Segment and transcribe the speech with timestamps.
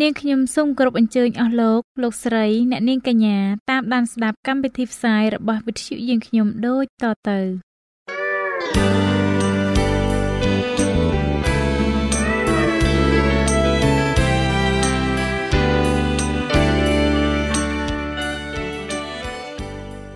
[0.00, 3.38] នាងខ្ញុំសូមគោរពអញ្ជើញអស់លោកលោកស្រីអ្នកនាងកញ្ញា
[3.70, 7.38] តាមដានស្ដាប់កម្មវិធីផ្សាយរបស់វិទ្យុយើងខ្ញុំដូចតទៅ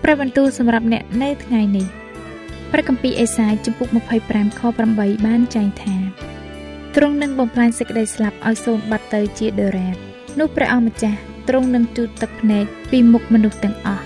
[0.03, 1.87] ព្រះបន្ទូលសម្រាប់អ្នកនៅថ្ងៃនេះ
[2.71, 3.87] ព្រះគម្ពីរអេសាយជំពូក
[4.23, 4.61] 25ខ
[4.93, 5.95] 8បានចែងថា
[6.95, 9.95] ទ្រង់នឹងបំផ្លាញសេចក្តីស្លាប់ឲ្យសូន្យបាត់ទៅជាដរាប
[10.39, 14.03] នោះព្រះអង្គម្ចាស់ទ្រង់នឹងជូតទឹកភ្នែកពីមុខមនុស្សទាំងអស់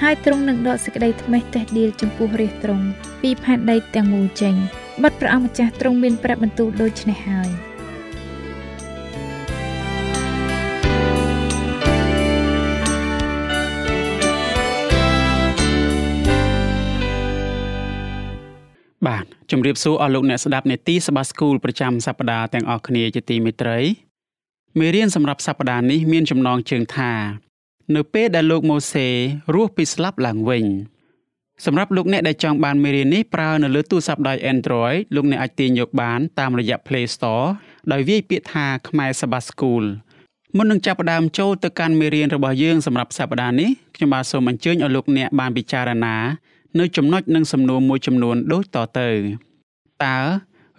[0.00, 2.86] ហើយទ្រង់នឹងដកសេចក្តីថ្មេះតេះដៀលចំពោះរាជទ្រង់
[3.22, 4.54] ពីផែនដីទាំងមូលចេញ
[5.02, 7.50] បាត់ព្រះអង្គម្ចាស់ទ្រង់មានព្រះបន្ទូលដូច្នេះហើយ
[19.54, 23.78] បាទជំរាបសួរអស់លោកអ្នកស្ដាប់នេតិសបាស្គូលប្រចាំសប្ដាហ៍ទាំងអស់គ្នាជាទីមេត្រី
[24.78, 27.12] មេរៀនសម្រាប់សប្ដាហ៍នេះមានចំណងជើងថា
[27.94, 29.08] នៅពេលដែលលោកម៉ូសេ
[29.54, 30.64] រស់ពីស្លាប់ឡើងវិញ
[31.64, 37.46] សម្រាប់លោកអ្នកដែលចង់បានមេរៀននេះប្រើនៅលើទូរស័ព្ទដៃ Android លោកអ្នកអាចទាញយកបានតាមរយៈ Play Store
[37.92, 39.84] ដោយវាយពាក្យថាខ្មែរសបាស្គូល
[40.56, 46.16] មុននឹងចាប់ផ្ដើមចូលទៅកាន់មេរៀនរបស់យើងសម្រាប់សប្ដាហ៍នេះខ្ញុំបាទសូមអញ្ជើញឲ្យលោកអ្នកបានពិចារណា
[46.80, 49.08] នៅចំណុចនិងសំណួរមួយចំនួនដូចតទៅ
[50.04, 50.18] តើ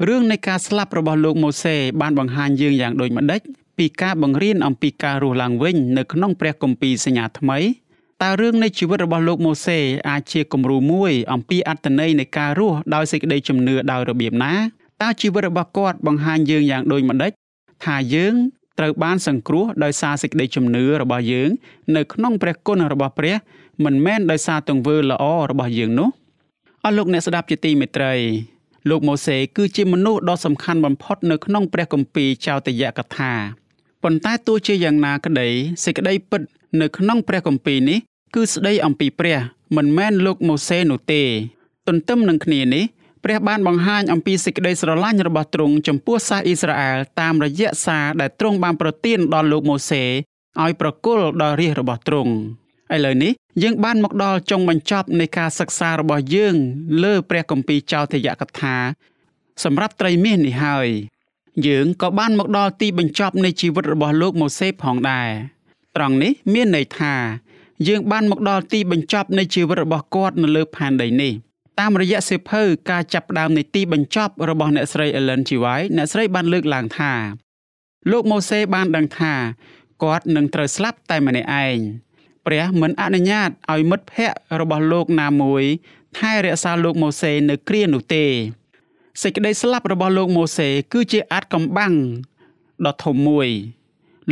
[0.07, 3.41] រឿងនៃការស្លាប់របស់លោកម៉ូសេបានបង្ហាញយើងយ៉ាងដូចម្ដេច
[3.77, 7.59] ពីការបង្រៀនអំពីការរស់ឡើងវិញនៅក្នុងព្រះគម្ពីរសញ្ញាថ្មី
[8.23, 9.79] តើរឿងនៃជីវិតរបស់លោកម៉ូសេ
[10.09, 14.53] អាចជាគំរូមួយអំពីអត្តន័យនៃការរស់ដោយសេចក្តីជំនឿដោយរបៀបណា
[15.01, 17.31] តើជីវិតរបស់គាត់បង្ហាញយើងយ៉ាងដូចម្ដេច
[17.85, 18.35] ថាយើង
[18.79, 21.49] ត្រូវបានសង្គ្រោះដោយសារសេចក្តីជំនឿរបស់យើង
[21.95, 23.35] នៅក្នុងព្រះគុណរបស់ព្រះ
[23.83, 26.09] មិនមែនដោយសារទង្វើល្អរបស់យើងនោះ
[26.83, 28.13] អស់លោកអ្នកស្ដាប់ជាទីមេត្រី
[28.89, 33.31] លោកម៉ូសេគឺជាមនុស្សដ៏សំខាន់បំផុតនៅក្នុងព្រះគម្ពីរចោទយកថា
[34.03, 35.47] ប៉ុន្តែទោះជាយ៉ាងណាក្តី
[35.83, 36.41] សេចក្តីពិត
[36.81, 37.99] នៅក្នុងព្រះគម្ពីរនេះ
[38.35, 39.37] គឺស្ដីអំពីព្រះ
[39.75, 41.23] មិនមែនលោកម៉ូសេនោះទេ
[41.87, 42.83] ទន្ទឹមនឹងគ្នានេះ
[43.23, 50.03] ព្រះបានបង្ហាញអំពីសេចក្តីស្រឡាញ់របស់ទ្រង់ចំពោះសាសអ៊ីស្រាអែលតាមរយៈសារដែលទ្រង់បានប្រទានដល់លោកម៉ូសេ
[50.63, 52.31] ឲ្យប្រគល់ដល់រាជរបស់ទ្រង់
[52.95, 53.33] ឥឡូវនេះ
[53.63, 56.55] យើងបានមកដល់ចុងបញ្ចប់នៃការសិក្សារបស់យើង
[57.03, 58.75] លើព្រះគម្ពីរចោទយកថា
[59.63, 60.87] សម្រាប់ត្រីមាសនេះហើយ
[61.67, 65.29] យើងក៏បានមកដល់ទីបញ្ចប់នៃជីវិតរបស់លោកម៉ូសេផងដែរ
[65.95, 67.15] ត្រង់នេះមានន័យថា
[67.87, 71.33] យើងបានមកដល់ទីបញ្ចប់នៃជីវិតរបស់គាត់នៅលើផែនដីនេះ
[71.79, 75.49] តាមរយៈសិភៅការចាប់ផ្ដើមនៃទីបញ្ចប់របស់អ្នកស្រី Ellen G.
[75.63, 77.13] White អ្នកស្រីបានលើកឡើងថា
[78.11, 79.33] លោកម៉ូសេបានដឹងថា
[80.03, 81.77] គាត់នឹងត្រូវស្លាប់តែម្នាក់ឯង
[82.45, 85.63] ព្រះមិនអនុញ្ញាតឲ្យមិត្តភ័ក្តិរបស់លោកណាមួយ
[86.17, 88.25] ថែរក្សាលោកម៉ូសេនៅគ្រានោះទេ
[89.21, 91.93] សេចក្តីស្លាប់របស់លោកម៉ូសេគឺជាអាចកំបាំង
[92.85, 93.49] ដ៏ធំមួយ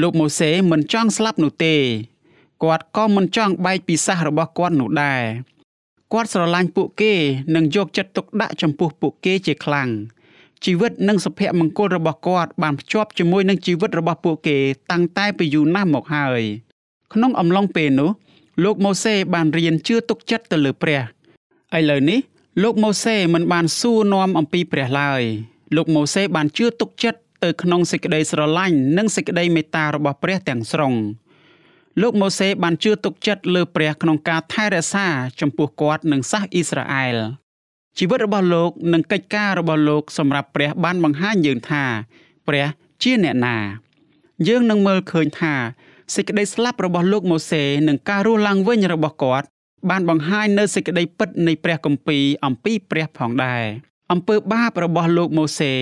[0.01, 1.75] លោកម៉ូសេមិនចង់ស្លាប់នោះទេ
[2.63, 5.23] គាត់ក៏មិនចង់បែកពីសាសរបស់គាត់នោះដែរ
[6.13, 7.13] គាត់ស្រឡាញ់ពួកគេ
[7.55, 9.89] និងយកចិត្តទុកដាក់ចំពោះពួកគេជាខ្លាំង
[10.63, 14.57] ជីវិតនិងសុភមង្គលរបស់គាត់បានភ្ជាប់ជាមួយនឹងជីវិតរបស់ពួកគេ
[14.91, 16.41] តាំងតែពីយូរណាស់មកហើយ
[17.13, 18.09] ក្នុងអំឡុងពេលនោះ
[18.63, 21.01] លោកម៉ូសេបានរៀនជឿទុកចិត្តទៅលើព្រះ
[21.77, 22.19] ឥឡូវនេះ
[22.63, 25.23] លោកម៉ូសេមិនបានសួរនាំអំពីព្រះឡើយ
[25.75, 30.93] លោកម៉ូសេបានជឿទុកចិត្តទៅក្នុងសេចក្តីស្រឡាញ់និងសេចក្តីមេត្តារបស់ព្រះទាំងស្រុង
[32.01, 35.07] លោកម៉ូសេបានជឿទុកចិត្តលើព្រះក្នុងការថែរក្សា
[35.41, 37.17] ចំពោះគាត់និងសាសអ៊ីស្រាអែល
[37.97, 41.83] ជីវិតរបស់លោកនិងកិច្ចការរបស់លោកសម្រាប់ព្រះបានបង្ហាញយើងថា
[42.47, 42.67] ព្រះ
[43.03, 43.57] ជាអ្នកណា
[44.47, 45.53] យើងនឹងមើលឃើញថា
[46.15, 49.47] សេចក្តីស្លាប់របស់លោកម៉ូសេនិងការរស់ឡើងវិញរបស់គាត់
[49.89, 53.63] បានបង្ហាញនៅសេចក្តីពិតនៃព្រះគម្ពីរអំពីព្រះផងដែរ
[54.11, 55.73] អំពើបាបរបស់លោកម៉ូសេ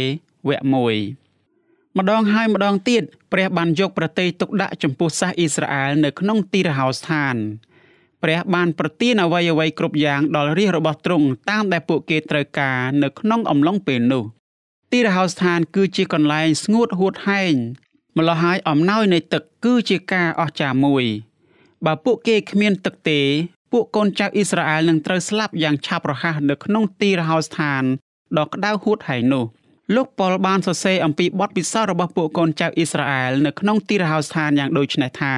[0.47, 7.35] វគ្គ1ម្ដងហើយម្ដងទៀតព្រះបានយកប្រទេសទុកដាក់ចំពោះសាសអ៊ីស្រាអែលនៅក្នុងទីរហោស្ថាន
[8.23, 14.23] ព្រះបានប្រទានអ្វីអ្វីគ្រប់យ៉ាងដល់រាជរបស់ទ្រង់តាមដែលពួកគេត្រូវការនៅក្នុងអំឡុងពេលនោះ
[14.91, 17.53] ទីរហោស្ថានគឺជាកន្លែងស្ងួតហួតហែង
[18.17, 21.05] ម្ល៉េះហើយអំណោយនៃទឹកគឺជាការអស្ចារ្យមួយ
[21.85, 23.19] បើពួកគេគ្មានទឹកទេ
[23.71, 27.83] ពួកកូនចៅអ៊ីស្រាអែលនឹងត្រូវស្លាប់យ៉ាងឆាប់រហ័សនៅក្នុងទីរហោស្ថាន
[28.37, 29.45] ដ៏ក្តៅហួតហែងនោះ
[29.95, 35.35] លោកប៉ុលបានសរសេរអំពីបទពិសោធន៍របស់ពួកកូនចៅអ៊ីស្រាអែលនៅក្នុងទីរហោស្ថានយ៉ាងដូចនេះថា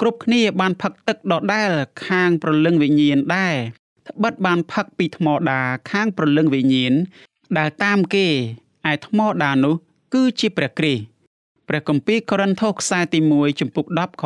[0.00, 1.70] គ្រប់គ្នាបានផឹកទឹកដដែល
[2.06, 3.54] ខាងប្រលឹងវិញ្ញាណដែរ
[4.08, 5.60] ត្បិតបានផឹកពីថ្មដា
[5.90, 6.92] ខាងប្រលឹងវិញ្ញាណ
[7.58, 8.26] ដែលតាមគេ
[8.90, 9.74] ឯថ្មដានោះ
[10.14, 11.15] គឺជាព្រះគ្រីស្ទ
[11.68, 14.24] ព្រះគម្ពីរកូរិនថូសខ្សែទី1ចំពុក10ខ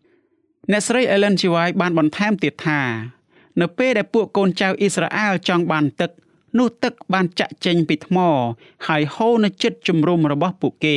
[0.00, 1.42] 4អ្នកស្រី Ellen G.
[1.54, 2.80] White បានបន្ថែមទៀតថា
[3.60, 6.10] នៅពេលដែលពួកកូនចៅអ៊ីស្រាអែលចង់បានទឹក
[6.58, 8.18] នោះទឹកបានចាក់ចេញពីថ្ម
[8.86, 10.96] ហើយហូរនៅជិតជំរំរបស់ពួកគេ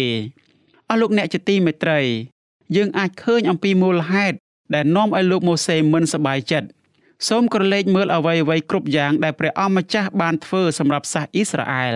[0.89, 1.99] អស់លោកអ្នកជាទីមេត្រី
[2.75, 4.37] យើងអាចឃើញអំពីមូលហេតុ
[4.73, 6.67] ដែលនាំឲ្យលោកម៉ូសេមិនសប្បាយចិត្ត
[7.27, 11.95] សូមក្រឡេកមើលអ្វីអ្វីគ្រប់យ៉ាងដែលព្រះអម្ចាស់បានធ្វើសម្រាប់សាសអ៊ីស្រាអែល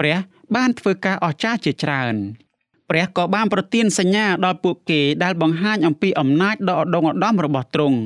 [0.00, 0.16] ព្រះ
[0.56, 2.14] បានធ្វើការអស្ចារ្យជាច្រើន
[2.90, 7.98] ព្រះក៏បានប្រទានសញ្ញាដល់ពួកគេដែលបង្ហាញអំពីអំណាចដ៏ឧត្តមឧត្តមរបស់ទ្រង់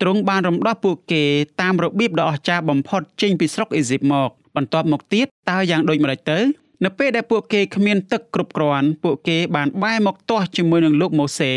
[0.00, 1.22] ទ្រង់បានរំដោះពួកគេ
[1.60, 6.38] តាមរបៀបដ៏អស្ចារ្យបំផុតចេញពីស្រុកអេស៊ីបមក បន្ទាប់មកទៀតតើយ៉ាងដូចម្តេចទៅ
[6.84, 11.52] នៅពេលដែលពួកគេគ្មានទឹកគ្រប់គ្រាន់ពួកគេបានបែរមកទាស់ជាមួយនឹងលោកម៉ូសេ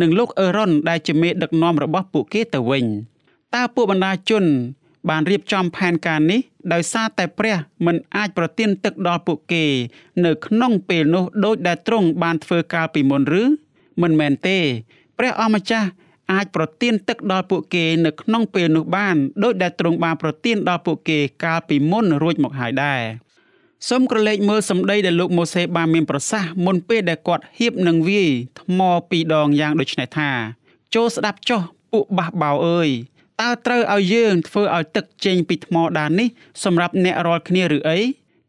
[0.00, 2.84] និងលោកអេរ៉ុនដែលជាមេដឹកនាំរបស់ពួកគេទៅវិញ
[3.54, 4.44] តើពួកបណ្ដាជន
[5.08, 6.40] បានរៀបចំផែនការនេះ
[6.72, 7.56] ដោយសារតែព្រះ
[7.86, 9.64] មិនអាចប្រទានទឹកដល់ពួកគេ
[10.24, 13.44] នៅក្នុងពេលនោះដោយដែលទ្រង់បានធ្វើកាលពីមុនឬ
[14.02, 14.58] មិនមែនទេ
[15.18, 15.88] ព្រះអម្ចាស់
[16.32, 23.02] អាចប្រទានទឹកដល់ពួកគេនៅក្នុងពេលនោះបានដោយដែលទ្រង់បានប្រទានដល់ពួកគេកាលពីមុនរួចមកហើយដែរ
[23.88, 30.30] សូមក្រឡេកមើលសម្ដីដែលលោកម៉ូសេបានមានប្រសាសន៍មុនពេលដែលគាត់ហៀបនឹងវាយថ្មពីរដងយ៉ាងដូចនេះថា
[30.94, 31.60] ចូលស្ដាប់ចុះ
[31.92, 32.88] ពួកបះបោអើយ
[33.42, 36.28] តើត្រូវឲ្យយើងធ្វើឲ្យទឹកចេញពីថ្មដាននេះ
[36.64, 37.98] សម្រាប់អ្នករាល់គ្នាឬអី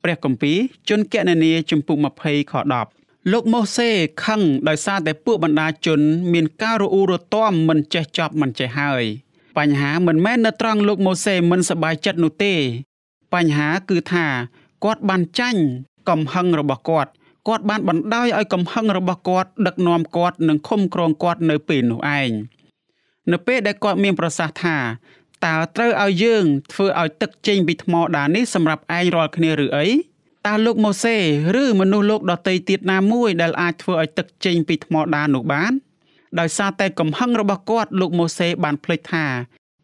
[0.04, 0.58] ព្រះគម្ពីរ
[0.90, 2.54] ជនកណនីជំពូក20ខ
[2.94, 3.90] 10លោកម៉ូសេ
[4.26, 6.00] ខឹងដោយសារតែពួកបណ្ដាជន
[6.34, 9.04] មានការរអ៊ូរទាំមិនចេះចប់មិនចេះហើយ
[9.58, 12.54] បញ្ហាមិនមែននៅត្រង់លោកម៉ូសេមិនសប្បាយចិត្តនោះទេ
[13.34, 14.26] បញ្ហាគឺថា
[14.84, 15.62] គាត់បានចាញ់
[16.10, 17.12] កំហឹងរបស់គាត់
[17.48, 22.32] គាត់បានបណ្ដោយឲ្យកំហឹងរបស់គាត់ដឹកនាំគាត់និងឃុំក្រងគាត់នៅពេលនោះឯង
[23.32, 24.78] នៅពេលដែលគាត់មានប្រសាសន៍ថា
[25.46, 26.44] តើត្រូវឲ្យយើង
[26.74, 29.88] ធ្វើឲ្យទឹកចេញពីថ្មដានេះសម្រាប់ឯងរាល់គ្នាឬអី
[30.48, 31.18] តើលោកម៉ូសេ
[31.62, 35.72] ឬមនុស្សលោកដតីទៀតណាមួយដែលអាចធ្វើឲ្យទឹកចេញពីថ្មដានោះបាន
[36.40, 39.26] ដោយសារតែកំហឹងរបស់គាត់លោកម៉ូសេបានភ្លេចថា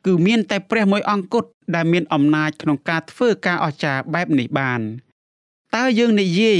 [0.05, 4.81] គឺមានតែព្រះមួយអង្គគត់ដែលមានអំណាចក្នុងការធ្វើការអស្ចារ្យបែបនេះបាន
[5.75, 6.59] តើយើងនិយាយ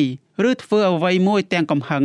[0.49, 2.03] ឬធ្វើអ្វីមួយទាំងកំហឹង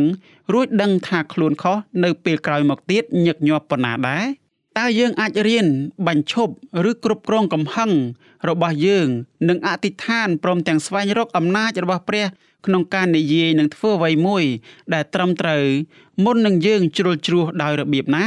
[0.53, 4.25] រួចដឹងថាខ្លួនខុសនៅពេលក្រោយមកទៀតញឹកញាប់ប៉ុណ្ណាដែរ
[4.79, 5.67] តើយើងអាចរៀន
[6.07, 6.53] បញ្ឈប់
[6.89, 7.91] ឬគ្រប់គ្រងកំហឹង
[8.49, 9.07] របស់យើង
[9.49, 12.25] និងអធិដ្ឋានព្រមទាំងស្វែងរកអំណាចរបស់ព្រះ
[12.65, 14.43] ក្នុងការនិយាយនិងធ្វើអ្វីមួយ
[14.93, 15.63] ដែលត្រឹមត្រូវ
[16.23, 18.25] មុននឹងយើងជ្រុលជ្រោះដោយរបៀបណា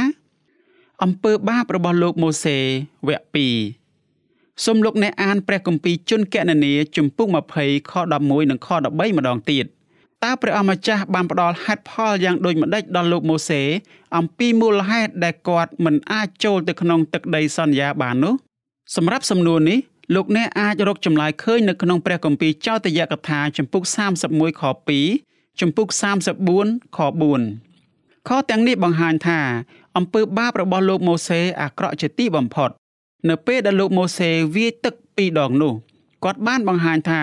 [1.03, 2.57] អំពើបាបរបស់លោកម៉ូសេ
[3.07, 3.37] វគ្គ
[3.99, 7.27] 2សូមលោកអ្នកអានព្រះគម្ពីរជនកណនីជំពូក
[7.59, 9.65] 20ខ11និងខ13ម្ដងទៀត
[10.25, 13.61] តើព្រះអម្ចាស់បានផ្ដល់ហេតុផលយ៉ាងដូចម្ដេចដល់លោកម៉ូសេ
[14.17, 18.33] អំពីមូលហេតុដែលគាត់មិនអាចចូលទៅក្នុងទឹកដីសន្យាបាននោះ
[18.95, 19.79] សម្រាប់សំណួរនេះ
[20.15, 23.83] លោកអ្នកអាចរកចម្លើយឃើញនៅក្នុងព្រះគម្ពីរចោទយកថាជំពូក
[24.21, 24.63] 31ខ
[25.11, 25.87] 2ជំពូក
[26.47, 26.99] 34ខ
[27.43, 29.39] 4ខទាំងនេះបង្ហាញថា
[29.97, 32.69] អំពើបាបរបស់លោកម៉ូសេអាក្រក់ជាទីបំផុត
[33.29, 35.73] នៅពេលដែលលោកម៉ូសេវាយទឹកពីរដងនោះ
[36.23, 37.21] គាត់បានបង្ហាញថា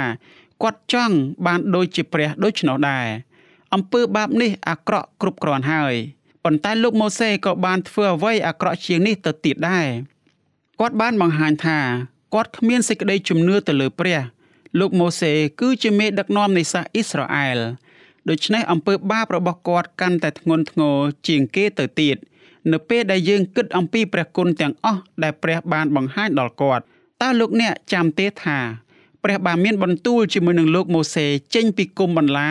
[0.62, 3.06] គាត់ចង់បានដូចជាព្រះដូច្នោះដែរ
[3.74, 5.94] អំពើបាបនេះអាក្រក់គ្រប់គ្រាន់ហើយ
[6.44, 9.88] ប៉ុន្តែលោកម៉ូសេក៏បានធ្វើអ្វីអាក្រក់ជាងនេះទៅទៀតដែរ
[10.80, 11.78] គាត់បានបង្ហាញថា
[12.34, 14.18] គាត់គ្មានសេចក្តីជំនឿទៅលើព្រះ
[14.78, 17.58] លោកម៉ូសេគឺជាមេដឹកនាំនៃសាសអ៊ីស្រាអែល
[18.28, 20.96] ដូច្នេះអំពើបាបរបស់គាត់កាន់តែធ្ងន់ធ្ងរ
[21.28, 22.16] ជាងគេទៅទៀត
[22.72, 26.84] នៅពេលដែលយើងគិតអំពីព្រះគុណទាំងអស់ដែលព្រះបានបង្ហាញដល់គាត់
[27.22, 28.58] តើលោកអ្នកចាំទេថា
[29.26, 32.48] ព្រះបានមានបន្ទូលជាមួយនឹងលោកម៉ូសេចេញពីគុំបន្លា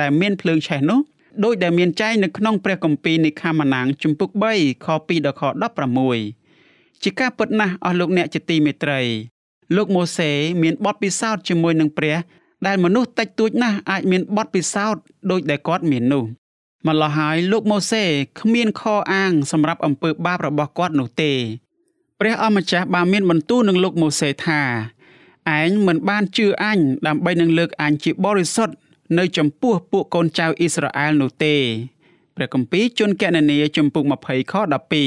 [0.00, 1.00] ដែលមានភ្លើងឆេះនោះ
[1.44, 5.42] ដោយដែលមានចែងនៅក្នុងព្រះគម្ពីរនិខាម៉ាណាងជំពូក3ខ2ដល់ខ
[6.22, 9.00] 16ជាការពិតណាស់អស់លោកអ្នកជាទីមេត្រី
[9.76, 10.30] លោកម៉ូសេ
[10.62, 12.16] មានបទពិសោធន៍ជាមួយនឹងព្រះ
[12.66, 16.24] ដែលមនុស្សតិចតួចណាស់អាចមានបទពិសោធន៍ដូចដែលគាត់មាននោះ
[16.86, 18.04] ម្ល៉េះហើយលោកម៉ូសេ
[18.40, 18.82] គ្មានខ
[19.12, 21.32] អាងសម្រាប់អំពើបាបរបស់គាត់នោះទេ
[22.20, 24.60] ព្រះអម្ចាស់បានមានបន្ទូលនឹងលោកម៉ូសេថា
[25.60, 28.74] ឯងមិនបានជឿអញដើម្បីនឹងលើកអញជាបរិសុទ្ធ
[29.18, 31.54] នៅចំពោះពួកកូនចៅអ៊ីស្រាអែលនោះទេ
[32.36, 34.54] ព្រះគម្ពីរជនកណនីចំពុក20ខ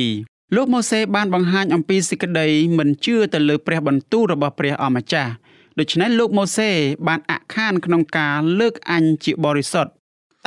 [0.01, 5.31] 12លោកម៉ូសេបានបង្ហាញអំពីសេចក្តីមិនជឿទៅលើព្រះបន្ទូលរបស់ព្រះអម្ចាស់
[5.79, 6.69] ដូច្នេះលោកម៉ូសេ
[7.07, 9.91] បានអាក់ខានក្នុងការលើកអញជាបរិសុទ្ធ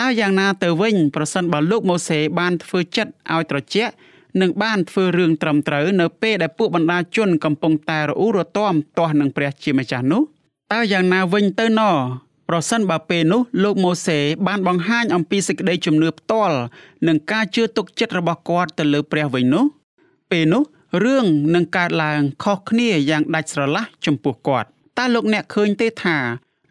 [0.01, 3.93] តើយ៉ាងណាទៅវិញប្រសិនបើលោកម៉ូសេបានធ្វើចិត្តឲ្យត្រជាក់
[4.41, 10.23] នឹងបានធ្វើរឿងត្រឹមត្រូវនៅពេលដែលពួកបណ្ដាជនកំពុងតែរអ៊ូរទាំទាស់នឹងព្រះជាម្ចាស់នោះ
[10.73, 11.81] តើយ៉ាងណាវិញទៅណ
[12.49, 16.57] ប្រប្រសិនបើពេលនោះលោកម៉ូសេបានបង្ហាញអំពីសេចក្តីជំនឿផ្ទាល់
[17.07, 19.65] និងការជឿទុកចិត្តរបស់គាត់ទៅលើព្រះវិញនោះ
[20.31, 20.63] ពេលនោះ
[21.05, 26.19] រឿងនឹងកើតឡើងខុសគ្នាយ៉ាងដាច់ស្រឡះចំពោះគាត់តើលោកអ្នកឃើញទេថា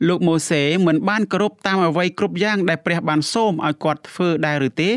[0.07, 4.91] លោកម៉ូសេមិនបានគោរពតាមអ្វីគ្រប់យ៉ាងដែលព្រះបានសូមឲ្យគាត់ធ្វើដែរឬទេ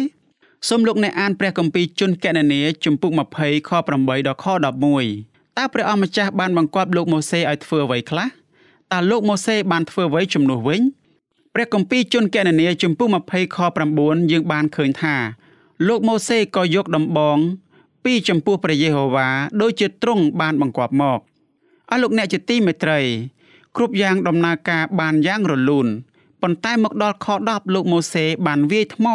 [0.68, 8.28] សូមលោកអ្នកអានព្រះគម្ពីរជនកណនីជំពូក20ខ8ដល់ខ11តើព្រះអម្ចាស់បានបង្គាប់លោកម៉ូសេឲ្យធ្វើអ្វីខ្លះ
[8.92, 10.80] តើលោកម៉ូសេបានធ្វើអ្វីជំនួសវិញ
[11.54, 13.59] ព្រះគម្ពីរជនកណនីជំពូក20ខ
[13.94, 15.14] 9យើងបានឃើញថា
[15.88, 17.38] លោកម៉ូសេក៏យកដំបង
[18.04, 19.28] ពីចំពោះព្រះយេហូវ៉ា
[19.61, 21.18] ដោយជាទ្រង់បានបង្គាប់មក
[21.90, 23.00] អស់លោកអ្នកជាទីមេត្រី
[23.76, 25.87] គ្រប់យ៉ាងដំណើរការបានយ៉ាងរលូន
[26.42, 29.09] ប៉ុន្តែមកដល់ខ10លោកម៉ូសេបានវាយថ្ម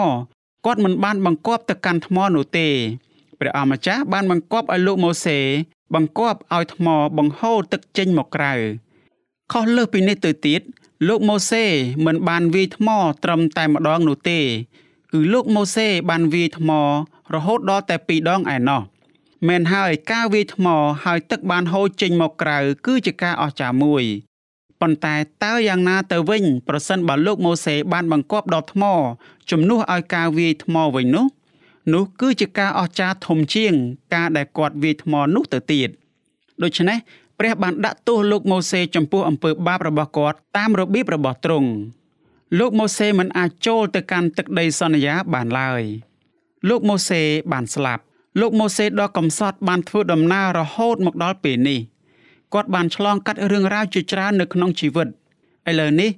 [0.65, 2.67] គាត់មិនបានបង្គាប់ទៅកាន់ថ្មនោះទេ
[3.39, 5.39] ព្រះអម្ចាស់បានបង្គាប់ឲ្យលោកម៉ូសេ
[5.93, 6.87] បង្គាប់ឲ្យថ្ម
[7.17, 8.53] បង្ហូរទឹកចេញមកក្រៅ
[9.51, 10.61] ខុសលើសពីនេះទៅទៀត
[11.07, 11.63] លោកម៉ូសេ
[12.05, 12.89] មិនបានវាយថ្ម
[13.23, 14.39] ត្រឹមតែម្ដងនោះទេ
[15.11, 16.71] គឺលោកម៉ូសេបានវាយថ្ម
[17.33, 18.81] រហូតដល់តែ2ដងឯណោះ
[19.47, 20.67] មែនហើយការវាយថ្ម
[21.03, 24.03] ហើយទឹកបានហូរចេញមកក្រៅគឺជាការអស្ចារ្យមួយ
[24.81, 28.83] ប៉ុន្តែតើយ៉ាងណាទៅវិញ ប្រសិនបើលោកម៉ូសេបានបង្គាប់ដល់ថ្ម
[29.51, 31.25] ជំនួសឲ្យការវាយថ្មវិញនោះ
[31.93, 33.73] នោះគឺជាការអស្ចារ្យធំជាង
[34.13, 35.89] ការដែលគាត់វាយថ្មនោះទៅទៀត
[36.63, 36.97] ដូច្នេះ
[37.39, 41.69] ព្រះបានដាក់ទោសលោកម៉ូសេចំពោះអំពើបាបរបស់គាត់តាមរបៀបរបស់ទ្រង់
[42.59, 45.83] លោកម៉ូសេមិនអាចចូលទៅកាន់ទឹកដីសន្យាបានឡើយ
[46.69, 47.21] លោកម៉ូសេ
[47.51, 48.03] បានស្លាប់
[48.39, 51.79] លោកម៉ូសេដ៏កំសត់បានធ្វើដំណើររហូតមកដល់ពេលនេះ
[52.53, 56.09] គាត់បានឆ្លងកាត់រឿងរ៉ាវជាច្រើននៅក្នុងជីវិតឥឡូវនេះ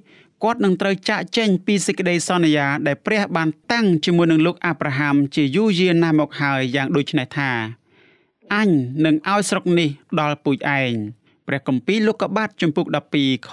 [0.42, 7.50] គាត់នឹងត្រូវចាក់ចែងពីសេចក្តីសន្យាដែលព្រះបានតាំងជាមួយនឹងលោកអាប់រ៉ាហាំជាយូរយារណាស់មកហើយយ៉ាងដូចនេះថា
[8.54, 8.70] អញ
[9.04, 9.88] នឹងឲ្យស្រុកនេះ
[10.20, 10.92] ដល់ពូជឯង
[11.46, 12.86] ព្រះគម្ពីរលោកកបាតជំពូក
[13.16, 13.50] 12ខ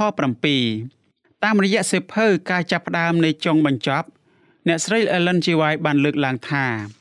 [0.68, 4.08] 7តាមរយៈសេភៅការចាប់ផ្ដើមនៃចុងបញ្ចប់
[4.68, 5.48] អ្នកស្រី Ellen G.
[5.60, 6.99] White បានលើកឡើងថា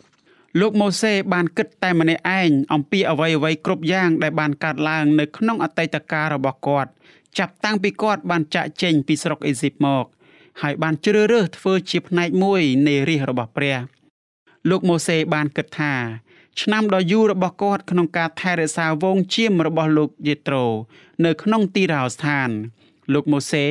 [0.60, 6.90] លោកម៉ូសេបានគិតតែម្នាក់ឯងអំពីអ្វីអ្វីគ្រប់យ៉ាងដែលបានកើតឡើងនៅក្នុងអតីតកាលរបស់គាត់
[7.38, 10.04] ចាប់តាំងពីគាត់បានចាក់ចេញពីស្រុកអេស៊ីបមក
[10.62, 13.78] ហើយបានជ្រើសរើសធ្វើជាផ្នែកមួយនៃរាជរបស់ព្រះ
[14.68, 15.94] លោកម៉ូសេបានគិតថា
[16.60, 20.64] ឆ្នាំដ៏យូររបស់គាត់ក្នុងការថែរក្សាវងជៀមរបស់លោកយេត្រូ
[21.24, 22.48] នៅក្នុងទីរហោស្ថាន
[23.12, 23.66] លោកម៉ូសេ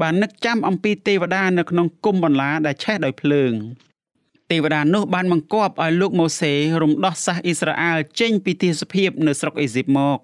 [0.00, 3.52] បាននឹកចាំអំពីទេវតានៅក្នុងគុំបន្លាដែលឆេះដោយភ្លើង
[4.50, 10.18] ទេវតានោះបានបង្គាប់ឲ្យលោកម៉ូសេរំដោះសាសអ៊ីស្រាអែលចេញពីទីសភាពនៅស្រុកអេស៊ីបមក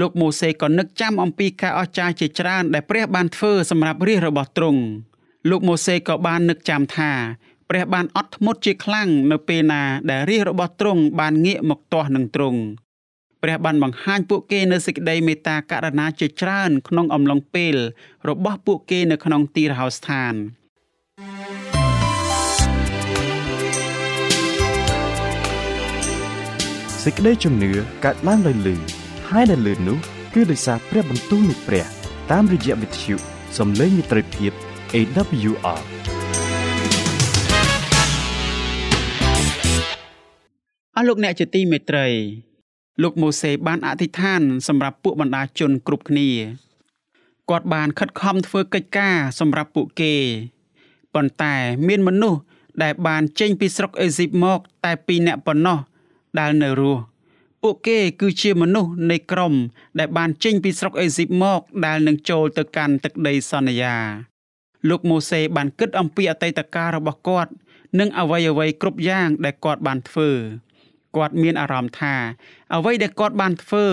[0.00, 4.82] លោកម៉ូសេក៏នឹកចាំអំពីការអស្ចារ្យជាច្រើនដែលព្រះបានធ្វើសម្រាប់រាជរបស់ទ្រង់
[5.50, 7.12] លោកម៉ូសេក៏បាននឹកចាំថា
[7.70, 12.60] ព្រះបានអត់ធ្មត់ជាខ្លាំងនៅពេលណាដែលរាជរបស់ទ្រង់បានងាកមកទាស់នឹងទ្រង់
[13.42, 17.76] ព្រះបានបង្ហាញពួកគេនៅសេចក្តីមេត្តាករុណាជាច្រើនក្នុងអំឡុងពេល
[18.28, 20.34] របស់ពួកគេនៅក្នុងទីរហោស្ថាន
[27.10, 27.72] សេចក្តីជំនឿ
[28.04, 28.76] កើតឡើងដោយលឺ
[29.30, 29.98] ហើយដែលលឺនោះ
[30.34, 31.86] គឺដោយសារព្រះបន្ទូលនៃព្រះ
[32.30, 33.14] តាមរយៈវិទ្យុ
[33.58, 34.52] សំឡេងមិត្តភាព
[34.94, 35.80] AWR
[40.96, 42.06] អស់លោកអ្នកជាទីមេត្រី
[43.02, 46.28] លោកម៉ូសេបានអធិដ្ឋាន សម្រាប់ពួកបណ្ដាជនគ្រប់គ្នា
[47.50, 50.14] គាត់បានខិតខំធ្វើកិច្ចការសម្រាប់ពួកគេ
[51.14, 51.54] ប៉ុន្តែ
[51.88, 52.40] មានមនុស្ស
[52.82, 55.78] ដែលបានចេញពីស្រុកអេស៊ីបមក តែពីរនាក់ប៉ុណ្ណោះ
[56.38, 57.02] ដែលនៅរស់
[57.62, 59.54] ពួកគេគឺជាមនុស្សនៃក្រុម
[59.98, 63.96] ដែលបានចេញពីស្រុកអេស៊ីបមក ដែលនឹងចូលទៅកាន់ទឹកដីសន្យា
[64.88, 67.50] លោកម៉ូសេបានគិតអំពីអតីតកាលរបស់គាត់
[67.98, 70.30] និងអ្វីអ្វីគ្រប់យ៉ាងដែលគាត់បានធ្វើ
[71.16, 72.14] គាត់មានអារម្មណ៍ថា
[72.74, 73.86] អ្វីដែលគាត់បានធ្វើ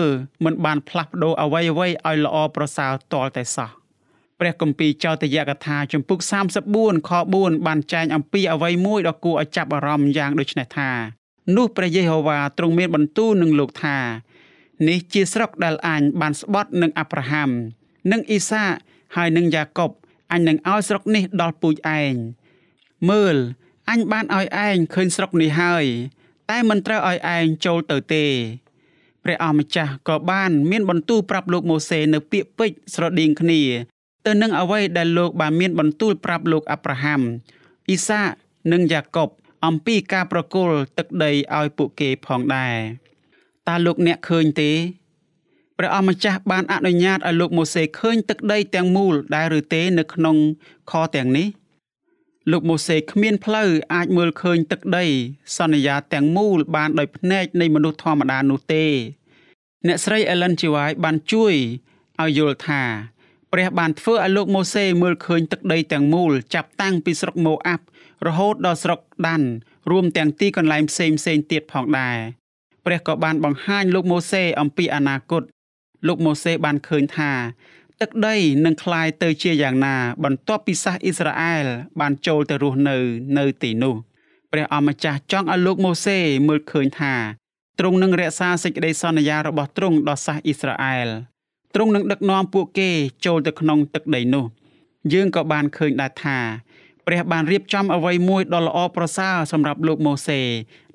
[0.44, 3.70] មិនបានផ្លាស់ប្ដូរអ្វីអ្វីឲ្យល្អប្រសើរតលតែសោះ
[4.40, 6.18] ព្រះគម្ពីរចោទយកថាជំពូក
[6.64, 10.90] 34ខ4បានចែងអំពីអ្វីមួយដ៏គួរឲ្យចាប់អារម្មណ៍យ៉ាងដូចនេះថា
[11.54, 13.98] នោះព្រះយេហូវ៉ាទ្រង់មានបន្ទូលនឹងលោកថា
[14.88, 17.50] នេះជាស្រុកដែលអញបានស្បត់នឹងអាប់រ៉ាហាំ
[18.12, 18.64] និងអ៊ីសា
[19.16, 19.90] ហើយនឹងយ៉ាកុប
[20.32, 22.14] អញនឹងឲ្យស្រុកនេះដល់ពូជឯង
[23.10, 23.36] មើល
[23.90, 25.84] អញបានឲ្យឯងឃើញស្រុកនេះហើយ
[26.50, 28.24] តែមិនត្រូវឲ្យឯងចូលទៅទេ
[29.24, 33.60] ព្រះអម្ចាស់ក៏បានមានបន្ទូលប្រាប់លោកម៉ូសេនៅពាក្យពេចន៍ស្រដៀងគ្នា
[34.26, 37.20] ទៅនឹងអ្វីដែលលោកបានមានបន្ទូលប្រាប់លោកអាប់រ៉ាហាំ
[37.88, 38.20] អ៊ីសា
[38.72, 39.28] និងយ៉ាកុប
[39.66, 42.76] អំពីការប្រគល់ទឹកដីឲ្យពួកគេផងដែរ
[43.68, 44.72] តើលោកអ្នកឃើញទេ
[45.78, 50.36] ព្រះអម្ចាស់បានអនុញ្ញាតឲ្យលោកម៉ូសេឃើញទឹកដីទាំងមូលដែរឬទេនៅក្នុង
[50.90, 51.48] ខទាំងនេះ
[52.50, 55.06] លោកម៉ូសេគ្មានផ្លូវអាចមើលឃើញទឹកដី
[55.56, 58.84] សន្យាទាំងមូលបានដោយភ្នែកនៃមនុស្សធម្មតានោះទេ
[59.86, 60.62] អ្នកស្រី Ellen G.
[60.74, 61.54] White បានជួយ
[62.20, 62.82] ឲ្យយល់ថា
[63.52, 67.84] ព្រះបានធ្វើឲ្យលោកម៉ូសេមើលឃើញទឹកដីទាំងមូលចាប់តាំងពីស្រុកម៉ូអាប់
[68.27, 69.41] រហូតដល់ស្រុកដាន
[69.91, 72.17] រួមទាំងទីកន្លែងផ្សេងផ្សេងទៀតផងដែរ
[72.85, 75.43] ព្រះក៏បានបង្ហាញលោកម៉ូសេអំពីអនាគត
[76.07, 77.31] លោកម៉ូសេបានឃើញថា
[78.01, 78.35] ទឹកដី
[78.65, 81.65] នឹងคล้ายទៅជាយ៉ាងណា បន្ទាប់ពីសាសអ៊ីស្រាអែល
[81.99, 82.97] បានចូលទៅរស់នៅ
[83.37, 83.95] នៅទីនោះ
[84.51, 87.13] ព្រះអម្ចាស់ចង់ឲ្យលោកម៉ូសេមើលឃើញថា
[87.79, 91.07] ទ្រង់នឹងរក្សាសេចក្តីសន្យារបស់ទ្រង់ដល់សាសអ៊ីស្រាអែល
[91.75, 92.89] ទ្រង់នឹងដឹកនាំពួកគេ
[93.25, 94.45] ចូលទៅក្នុងទឹកដីនោះ
[95.13, 96.37] យើងក៏បានឃើញដែរថា
[97.06, 100.40] ព្រះបានរៀបចំអ្វីមួយដ៏ល្អប្រសើរសម្រាប់លោកម៉ូសេ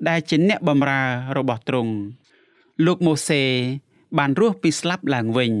[0.08, 1.02] ដែលជាអ្នកបម្រើ
[1.36, 1.92] របស់ទ្រង់
[2.86, 3.42] លោកម៉ូសេ
[4.18, 5.52] បានរស់ពីស្លាប់ឡើងវិញ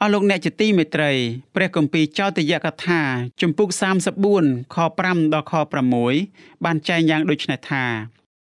[0.00, 1.12] អស់លោកអ្នកជាទីមេត្រី
[1.54, 3.00] ព្រះគម្ពីរចោទយកថា
[3.40, 3.68] ជំពូក
[4.22, 5.52] 34ខ5ដល់ខ
[6.08, 7.84] 6បានចែងយ៉ាងដូចនេះថា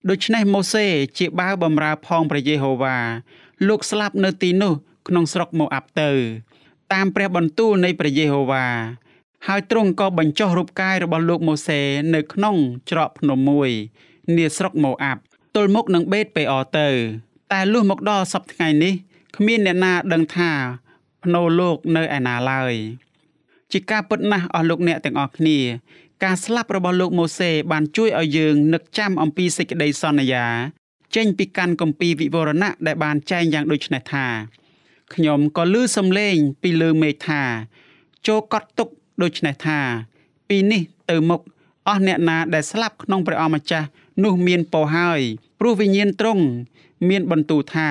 [0.10, 0.86] ដូច្នេះម៉ូសេ
[1.18, 2.98] ជាបាវបម្រើផងព្រះយេហូវ៉ា
[3.68, 4.74] លោកស្លាប់នៅទីនោះ
[5.08, 6.12] ក្នុងស្រុកម៉ូអាប់ទៅ
[6.94, 8.66] តាមព្រះបន្ទូលនៃព្រះយេហូវ៉ា
[9.50, 11.80] ហើយទ្រង់ក៏បញ្ចុះរូបកាយរបស់លោកម៉ូសេ
[12.16, 12.56] នៅក្នុង
[12.90, 13.70] ច្រកភ្នំមួយ
[14.36, 15.22] នាស្រុកម៉ូអាប់
[15.56, 16.88] ទល់មុខនឹងបេតពេអទៅ
[17.52, 18.94] តែលុះមកដល់សប្តាហ៍ថ្ងៃនេះ
[19.36, 20.52] គ្មានអ្នកណាដឹងថា
[21.24, 22.74] ភ្នោលោកនៅឯណាឡើយ
[23.72, 25.60] ជាការពិតណាស់អស់លោកអ្នកទាំងអស់គ្នា
[26.24, 30.46] ការស្លាប់របស់លោកម៉ូសេបានជួយឲ្យយើងនឹកចាំអំពីសេចក្តីសន្យា
[31.16, 34.26] ចេញពីកាន់គម្ពីរវិវរណៈដែលបានចែងយ៉ាងដូចនេះថា
[35.14, 37.44] ខ្ញុំក៏ឮសំឡេងពីលើមេឃថា
[38.28, 38.90] ចូលកត់ទុក
[39.22, 39.80] ដូច្នេះថា
[40.48, 41.42] ពីនេះទៅមុខ
[41.88, 43.88] អស់អ្នកណាដែលស្លាប់ក្នុងព្រះអម្ចាស់
[44.24, 45.22] នោះមានពោហើយ
[45.60, 46.44] ព្រោះវិញ្ញាណទ្រង់
[47.10, 47.90] មានបន្ទូលថា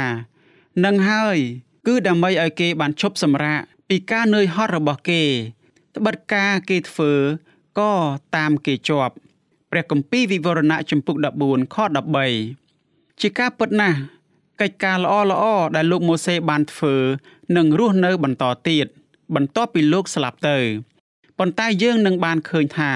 [0.84, 1.36] នឹងហើយ
[1.86, 5.22] គឺដើម្បីឲ្យគេបានឈប់សម្រាកពីការនឿយហត់របស់គេ
[5.96, 7.12] ត្បិតការគេធ្វើ
[7.78, 7.92] ក៏
[8.36, 9.14] តាមគេជាប់
[9.70, 11.16] ព្រះគម្ពីរវិវរណៈចំពុក
[11.46, 11.76] 14ខ
[12.48, 13.98] 13ជាការពិតណាស់
[14.60, 15.44] កិច្ចការល្អល្អ
[15.76, 16.94] ដែលលោកម៉ូសេបានធ្វើ
[17.56, 18.86] នឹងរស់នៅបន្តទៀត
[19.34, 20.58] បន្ទាប់ពីលោកស្លាប់ទៅ
[21.38, 22.92] ប៉ុន្តែយើងនឹងបានឃើញថា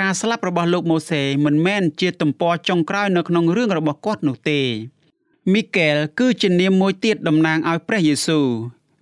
[0.00, 4.60] ការស្លាប់របស់លោកម៉ូសេមិនមែនជាទំព័រចុងក្រោយនៅក្នុងរឿងរបស់គាត់នោះទេ
[5.52, 8.46] មីកែលគឺជានាមមួយទៀតតំណាងឲ្យព្រះយេស៊ូវ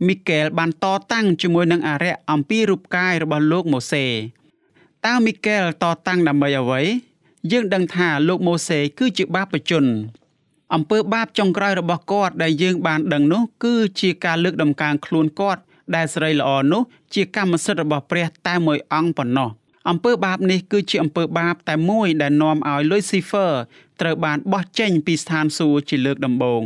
[0.06, 4.06] មីកែលបានតតាំងជាមួយនឹងអារក្សអំពីរូបកាយរបស់លោកម៉ូសេ
[5.06, 6.80] តើមីកែលតតាំងដើម្បីអ្វី
[7.52, 9.84] យើងដឹងថាលោកម៉ូសេគឺជាបាបជន
[10.74, 15.62] អំពើបាបចុងក្រោយរបស់គាត់ដែលយើងបានដឹងនោះគឺជាការលើកដំកើងខ្លួនគាត់
[15.94, 16.83] ដែលស្រីល្អនោះ
[17.14, 19.51] ជាកម្មសិទ្ធិរបស់ព្រះតែមួយអង្គប៉ុណ្ណោះ
[19.90, 23.51] អំពើបាបនេះគឺជាអំពើបាបតែមួយដែលនាំឲ្យ Lucifer
[24.01, 26.62] ត្រូវបានបោះចេញពីស្ថានសួគ៌ជាលើកដំបូង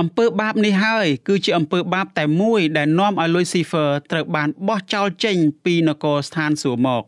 [0.00, 7.02] អំពើបាបនេះហើយគឺជាអំពើបាបតែមួយដែលនាំឲ្យ Lucifer ត្រូវបានបោះចោលចេញពីនគរស្ថានសួគ៌មក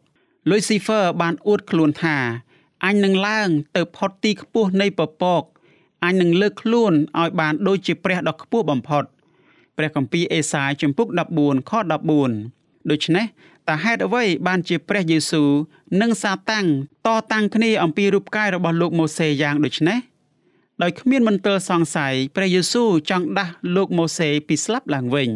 [0.51, 2.19] Lucifer បានអួតខ្លួនថា
[2.85, 5.43] អញនឹងឡើងទៅផុតទីខ្ពស់នៃពពក
[6.05, 9.05] អញនឹងលើកខ្លួនឲ្យបានដូចជាព្រះដ៏ខ្ពស់បំផុត
[9.77, 11.09] ព្រះគម្ពីរអេសាយជំពូក
[11.39, 11.73] 14ខ
[12.31, 13.27] 14ដូច្នេះ
[13.69, 15.49] តើហេតុអ្វីបានជាព្រះយេស៊ូវ
[16.01, 16.67] និងសាតាំង
[17.07, 19.99] តតាំងគ្នាអំពីរូបកាយរបស់លោកម៉ូសេយ៉ាងដូចនេះ
[20.83, 25.31] ដោយគ្មានមន្ទិលសង្ស័យព្រះយេស៊ូវចង់ដាស់លោកម៉ូសេពីស្លាប់ឡើងវិញ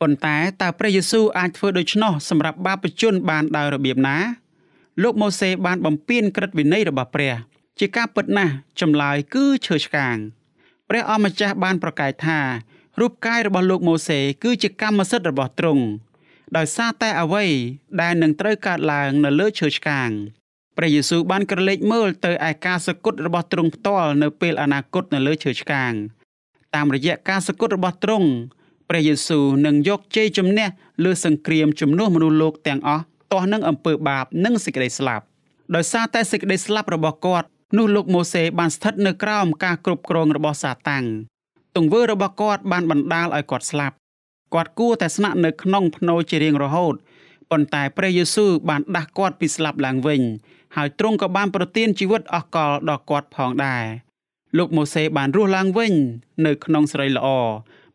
[0.00, 4.16] ប៉ុន្តែតើព្រះយេស៊ូវអាចធ្វើដូច្នោះសម្រាប់បាបជនបានដោយរបៀបណា
[5.02, 7.34] លោកម៉ូសេបានបំពេញក្រឹតវិន័យរបស់ព្រះ
[7.78, 10.16] ជាការពិតណាស់ចម្លើយគឺឈើឆ្កាង
[10.88, 12.40] ព្រះអម្ចាស់បានប្រកាសថា
[13.02, 15.84] រូបកាយរបស់លោកម៉ូសេគឺជាកម្មសិទ្ធិរបស់ទ្រង់
[16.56, 17.44] ដោយសារតែអ្វី
[18.00, 20.10] ដែលនឹងត្រូវកើតឡើងនៅលើឈើឆ្កាង
[20.76, 25.92] ព្រះយេស៊ូវបានក្រឡេកមើលទៅឯការសគត់របស់ទ្រង់ផ្ទាល់នៅពេលអនាគតនៅលើឈើឆ្កាង
[26.74, 28.28] តាមរយៈការសគត់របស់ទ្រង់
[28.88, 30.68] ព្រះយេស៊ូវនឹងយកជ័យជំនះ
[31.04, 35.24] លើសង្គ្រាមជំនួសមនុស្សលោកទាំងអស់ទាស់នឹងអំពើបាបនិងសេចក្តីស្លាប់
[35.74, 41.06] ដោយសារតែសេចក្តីស្លាប់របស់គាត់នោះលោកម៉ូសេបានស្ថិតនៅក្រោមការគ្រប់គ្រងរបស់សាតាំង
[41.76, 43.96] ទង្វើរបស់គាត់បានបណ្ដាលឲ្យគាត់ស្លាប់
[44.54, 46.94] គាត់គួរតែស្នាក់នៅក្នុងភ្នូជារៀងរហូត
[47.50, 50.22] ប៉ុន្តែព្រះយេស៊ូវបានដាស់គាត់ពីស្លាប់ឡើងវិញ
[50.76, 53.84] ហើយទ្រង់ក៏បានប្រទានជីវិតអស់កលដល់គាត់ផងដែរ
[54.58, 55.92] លោកម៉ូសេបានរស់ឡើងវិញ
[56.46, 57.28] នៅក្នុងសេរីល្អ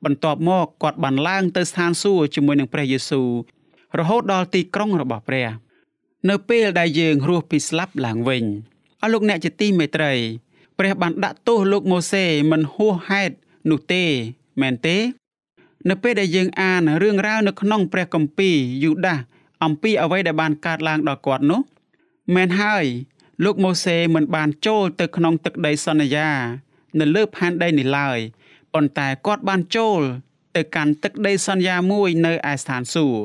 [0.04, 3.30] បន្ទាប់មកគាត់បានឡើងទៅស្ថានសួគ៌ជាមួយនឹងព្រះយេស៊ូវ
[4.00, 5.48] រហូតដល់ទីក្រុងរបស់ព្រះ
[6.30, 8.44] នៅពេលដែលយើងរស់ពីស្លាប់ឡើងវិញ
[9.02, 10.14] អស់លោកអ្នកជាទីមេត្រី
[10.80, 13.36] ព្រះបានដាក់ទោសលោកម៉ូសេមិនហួសហេតុ
[13.70, 14.04] នោះទេ
[14.62, 14.98] មែនទេ
[15.90, 19.20] នៅពេលដែលយើងអានរឿងរ៉ាវនៅក្នុងព្រះគម្ពីរយូដាស
[19.64, 21.62] អំពីអ្វីដែលបានកើតឡើងដល់គាត់នោះ
[22.36, 22.86] មែនហើយ
[23.44, 26.30] លោកម៉ូសេមិនបានចូលទៅក្នុងទឹកដីសន្យា
[27.00, 28.18] នៅលើផែនដីនេះឡើយ
[28.74, 30.00] ប៉ុន្តែគាត់បានចូល
[30.56, 33.22] ទៅកាន់ទឹកដីសន្យាមួយនៅឯស្ថានសួគ៌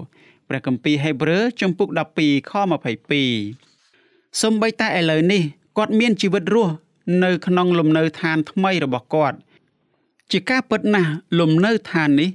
[0.49, 1.89] ព្រះគម្ពីរហេព្រើរជំពូក
[2.21, 2.53] 12ខ
[3.27, 5.43] 22សំបីតែឥឡូវនេះ
[5.79, 6.75] គាត់មានជីវិតរស់
[7.25, 9.37] នៅក្នុងលំនៅឋានថ្មីរបស់គាត់
[10.33, 12.31] ជាការពិតណាស់លំនៅឋាននេះ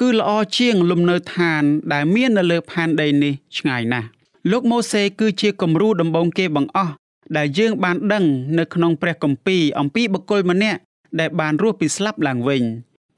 [0.00, 1.62] គឺល្អជាងលំនៅឋាន
[1.92, 4.08] ដែលមាននៅលើផែនដីនេះឆ្ងាយណាស់
[4.50, 6.92] លោកម៉ូសេគឺជាគំរូដំបូងគេបង្អស់
[7.36, 8.24] ដែលយើងបានដឹង
[8.58, 10.78] នៅក្នុងព្រះគម្ពីរអំពីបុគ្គលម្នាក់
[11.20, 12.62] ដែលបានរស់ពីស្លាប់ឡើងវិញ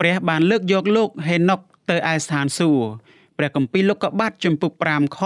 [0.01, 2.87] ព្រះបានលើកយកលោកហេណុកទៅឯស្ថានសួគ៌
[3.38, 5.18] ព្រះគម្ពីរលោកុបាទចំពុក5ខ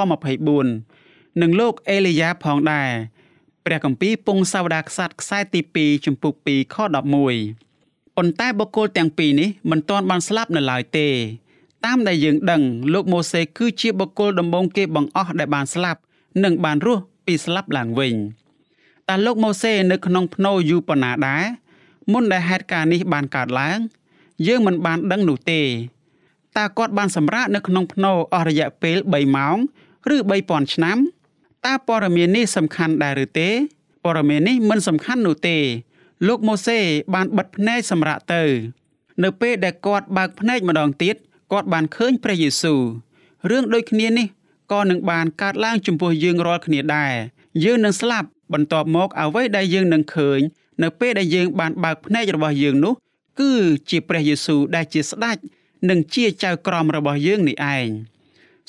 [0.67, 2.91] 24និងលោកអេលីយ៉ាផងដែរ
[3.67, 7.68] ព្រះគម្ពីរពងសាវតារក្សត្រខ្សែទី2ចំពុក2ខ11
[8.21, 11.09] ប៉ុន្តែបុគ្គលទាំងពីរនេះមិនទាន់បានស្លាប់នៅឡើយទេ
[11.85, 16.01] តាមដែលយើងដឹងលោកម៉ូសេគឺជាបុគ្គលដំបូងគេបង្អស់ដែលបានស្លាប់
[16.45, 18.15] និងបានរស់ពីស្លាប់ឡើងវិញ
[19.09, 21.45] តើលោកម៉ូសេនៅក្នុងភ្នោយូប៉ុណ្ណាដែរ
[22.13, 23.79] មុនដែលហេតុការណ៍នេះបានកើតឡើង
[24.47, 25.61] យើងមិនបានដឹងនោះទេ
[26.57, 29.57] តើគាត់បានសម្រាកនៅក្នុងភ្នោអស់រយៈពេល3ម៉ោង
[30.15, 30.99] ឬ3000ឆ្នាំ
[31.67, 33.49] តើព័ត៌មាននេះសំខាន់ដែរឬទេ
[34.05, 35.59] ព័ត៌មាននេះមិនសំខាន់នោះទេ
[36.27, 36.79] លោកម៉ូសេ
[37.15, 38.43] បានបិទភ្នែកសម្រាប់ទៅ
[39.23, 41.17] នៅពេលដែលគាត់បើកភ្នែកម្ដងទៀត
[41.53, 42.81] គាត់បានឃើញព្រះយេស៊ូវ
[43.51, 44.27] រឿងដូចគ្នានេះ
[44.73, 47.15] ក៏នឹងបានកើតឡើងចំពោះយើងរាល់គ្នាដែរ
[47.65, 50.41] យើងនឹងស្លាប់បន្ទាប់មកអ្វីដែលយើងនឹងឃើញ
[50.83, 52.95] នៅពេលដែលយើងបានបើកភ្នែករបស់យើងនោះ
[53.41, 53.53] គឺ
[53.91, 55.37] ជាព្រះយេស៊ូវដែលជាស្ដេច
[55.91, 57.89] និងជាចៅក្រមរបស់យើងនេះឯង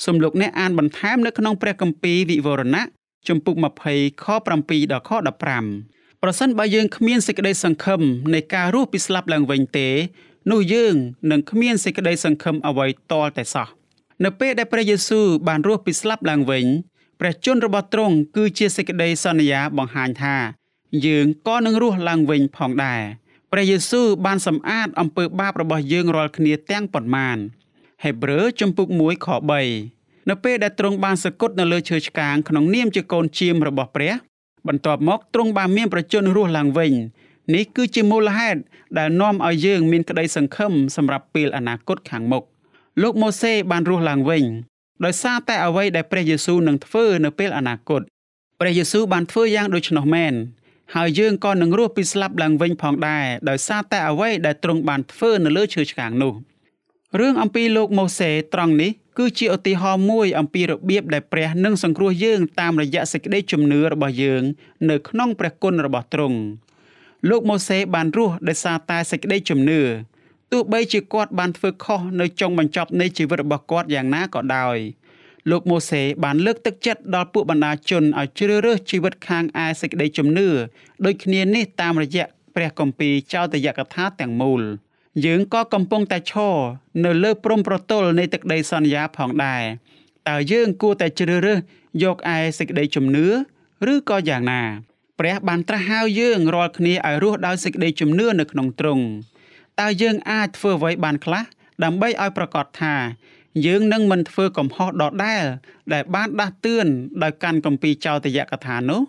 [0.04, 2.84] សូមលោកអ្នកអានបន្ថែមនៅក្នុងព្រះគម្ពីរវិវរណៈ
[3.28, 3.56] ជំពូក
[3.88, 8.00] 20ខ7ដល់ខ15 ប្រសិនបើយើងគ្មានសេចក្តីសង្ឃឹម
[8.34, 9.88] នៃការរស់ពីស្លាប់ឡើងវិញទេ
[10.50, 10.94] នោះយើង
[11.30, 13.68] នឹងគ្មានសេចក្តីសង្ឃឹមអ្វីតលតែសោះ
[14.24, 16.66] នៅពេលដែលព្រះយេស៊ូវបានរស់ពីស្លាប់ឡើងវិញ
[17.20, 20.36] ព្រះជន្មរបស់ទ្រង់គឺជាសេចក្តីសន្យាបង្ហាញថា
[21.06, 23.02] យើងក៏នឹងរស់ឡើងវិញផងដែរ
[23.52, 27.38] ព្រះយេស៊ូវបានសម្អាតអំពើបាបរបស់យើងរាល់គ្នាទាំងប៉ុន្មាន
[28.04, 29.28] ហេព្រើរជំពូក1ខ
[29.58, 34.14] 3នៅពេលដែលទ្រង់បានសគត់នៅលើឈើឆ្កាងក្នុងនាមជាកូនជាមរបស់ព្រះ
[34.68, 36.92] បន្ទាប់មកទ្រង់បានមានប្រជញ្ញរស់ឡើងវិញ
[37.54, 38.60] នេះគឺជាមូលហេតុ
[38.98, 42.42] ដែលនាំឲ្យយើងមានក្តីសង្ឃឹមសម្រាប់ពេលអនាគតខាងមុខ
[43.02, 44.44] លោកម៉ូសេបានរស់ឡើងវិញ
[45.04, 48.02] ដោយសារតែអ្វីដែលព្រះយេស៊ូវនឹងធ្វើនៅពេលអនាគត
[48.60, 50.34] ព្រះយេស៊ូវបានធ្វើយ៉ាងដូច្នោះមែន
[50.94, 56.34] ហើយយើងក៏នឹងរស់ពីស្លាប់ឡើងវិញផងដែរដោយសារតែអ្វីដែលទ្រង់បានធ្វើនៅលើឈើឆ្កាងនោះ
[57.20, 64.42] រឿងអំពីលោកម៉ូសេត្រង់នេះគឺជាឧទាហរណ៍មួយអំពីរបៀបដែលព្រះនឹងសង្គ្រោះយើងតាមរយៈសេចក្តីជំនឿរបស់យើង
[64.90, 66.38] នៅក្នុងព្រះគុណរបស់ទ្រង់
[67.28, 69.80] លោកម៉ូសេបានរស់ដោយសារតែសេចក្តីជំនឿ
[70.52, 74.78] ទោះបីជាគាត់បានធ្វើខុសនៅចុងបញ្ចប់នៃជីវិតរបស់គាត់យ៉ាងណាក៏ដោយ
[75.50, 80.48] លោកម៉ូសេបានលើកទឹកចិត្តដល់ពួកបណ្ដាជនឲ្យជ្រើសរើសជីវិតខាងឯសេចក្តីជំនឿ
[81.04, 84.62] ដូចគ្នានេះតាមរយៈព្រះគម្ពីរចោទយកថាទាំងមូល
[85.24, 86.56] យើងក៏កំពុងតែឈរ
[87.04, 89.62] នៅលើព្រំប្រទល់នៃទឹកដីសន្យាផងដែរ
[90.28, 91.58] តើយើងគួរតែជ្រើសរើស
[92.02, 93.26] យកឯសេចក្តីជំនឿ
[93.92, 94.62] ឬក៏យ៉ាងណា
[95.18, 99.04] ព្រះបានត្រាស់ហៅយើងរាល់គ្នាឲ្យរស់ដោយសេចក្តីជំនឿនៅក្នុងទ្រង់
[99.80, 101.44] តើយើងអាចធ្វើអ្វីបានខ្លះ
[101.84, 102.94] ដើម្បីឲ្យប្រកាសថា
[103.66, 105.44] យើងនឹងមិនធ្វើកំហុសដដែល
[105.92, 106.86] ដែលបានដាស់តឿន
[107.22, 109.02] ដោយកាន់គម្ពីរចោទយកថានោះ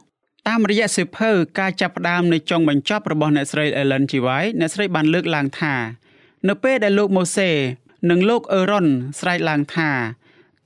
[0.48, 4.14] តាមរយៈសិភៅការចាប់ផ្ដើមនៃចុងបញ្ចប់របស់អ្នកស្រី Ellen G.
[4.26, 5.76] White អ្នកស្រីបានលើកឡើងថា
[6.48, 7.50] នៅពេលដែលលោកម៉ូសេ
[8.10, 8.88] និងលោកអឺរ៉ុន
[9.20, 9.92] ស្រែកឡើងថា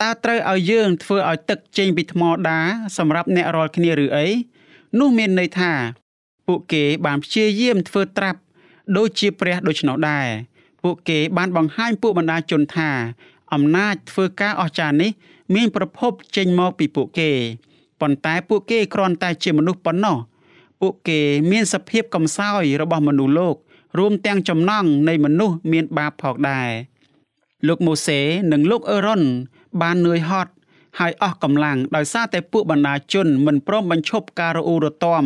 [0.02, 2.60] តើត្រូវឲ្យយើងធ្វើឲ្យទឹកចេញពីថ្មដា
[2.98, 4.28] សម្រាប់អ្នករាល់គ្នាឬអី
[5.00, 5.72] នោះមានន័យថា
[6.48, 8.40] ពួកគេបានព្យាយាមធ្វើត្រាប់
[8.98, 10.28] ដូចជាព្រះដូច្នោះដែរ
[10.84, 12.90] ពួកគេបានបង្ហាញពួកបណ្ដាជនថា
[13.54, 15.12] អំណាចធ្វើការអស្ចារ្យនេះ
[15.56, 17.32] មានប្រភពចេញមកពីពួកគេ
[18.02, 20.18] ប៉ុន្តែពួកគេគ្រាន់តែជាមនុស្សប៉ុណ្ណោះ
[20.82, 21.20] ពួកគេ
[21.52, 23.56] មានសភាពកំសោយរបស់មនុស្សលោក
[23.98, 26.70] រួមទាំងចំណង់នៃមនុស្សមានបាបផងដែរ
[27.68, 28.20] លោកម៉ូសេ
[28.52, 29.22] និងលោកអេរ៉ុន
[29.82, 30.52] បាននឿយហត់
[31.00, 35.24] ហើយអស់កម្លាំងដោយសារតែពួកបណ្ដាជនមិនព្រមបញ្ឈប់ការរអ៊ូរទាំ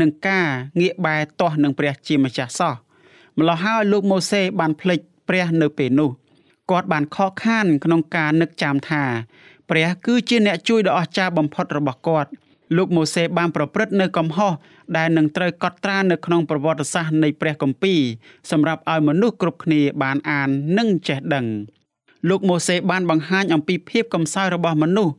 [0.00, 0.46] និងការ
[0.80, 2.74] ងាកបែរទាស់នឹងព្រះជាម្ចាស់សោះ
[3.38, 6.10] ម្ល៉េះហើយលោកម៉ូសេបានភ្លេចព្រះនៅពេលនោះ
[6.70, 9.04] គាត់បានខកខានក្នុងការនឹកចាំថា
[9.70, 12.30] ព្រះគឺជាអ្នកជួយដ៏អស្ចារ្យបំផុតរបស់គាត់
[12.76, 14.52] លោកម៉ូសេបានប្រព្រឹត្តនៅកំហុស
[14.96, 18.00] ដែលនឹងត្រូវកត់ត្រានៅក្នុងប្រវត្តិសាស្ត្រនៃព្រះគម្ពីរ
[18.50, 21.46] សម្រាប់ឲ្យមនុស្សគ្រប់គ្នាបានអាននិងចេះដឹង
[22.28, 25.14] លោកម៉ូសេបានបង្ហាញអំពីភាពកំសោយរបស់មនុស្ស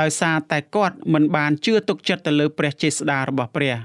[0.00, 3.76] ដោយសារតែគាត់មិនបានជឿទុកចិត្តទៅលើព្រះចេស្តារបស់ព្រះ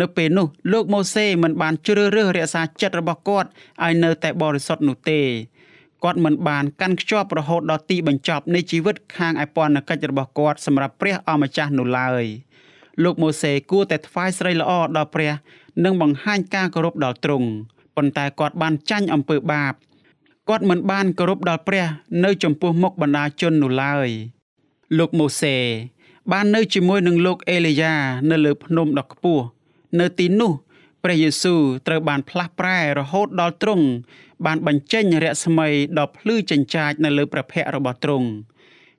[0.00, 3.48] នៅពេលនោះលោកម៉ូសេមិនបានជ្រើសរើសរក្សាចិត្តរបស់គាត់
[3.84, 5.20] ឲ្យនៅតែបរិសុទ្ធនោះទេ
[6.04, 12.24] គាត់មិនបានកាន់ខ្ជាប់រហូតដល់ទីបញ្ចប់នៃជីវិតខាងឯពន្ធកិច្ចរបស់គាត់សម្រាប់ព្រះអម្ចាស់នោះឡើយ
[13.02, 15.32] លោកម៉ូសេគួរតែថ្វាយស្រីល្អដល់ព្រះ
[15.84, 17.48] និងបង្ហាញការគោរពដល់ទ្រង់
[17.96, 19.74] ប៉ុន្តែគាត់បានចាញ់អំពើបាប
[20.48, 21.86] គាត់មិនបានគោរពដល់ព្រះ
[22.24, 24.08] នៅចំពោះមុខបណ្ដាជននោះឡើយ
[24.98, 25.56] លោកម៉ូសេ
[26.32, 27.94] បាននៅជាមួយនឹងលោកអេលីយ៉ា
[28.30, 29.44] នៅលើភ្នំដ៏ខ្ពស់
[30.00, 30.52] នៅទីនោះ
[31.04, 33.86] ព្រះយេស៊ូវត្រូវបានផ្លាស់ប្រែរហូតដល់ទ្រង់
[34.46, 38.28] បានបញ្ចេញរស្មីដ៏ភ្លឺចិញ្ចាចនៅលើព្រះភ័ក្ត្ររបស់ទ្រង់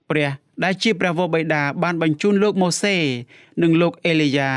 [0.09, 0.29] ព្រះ
[0.63, 2.95] ដែលជាព្រះវរបិតាបានបញ្ជូនលោកម៉ូសេ
[3.61, 4.51] និងលោកអេលីយ៉ា